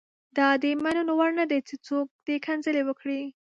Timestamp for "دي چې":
1.51-1.75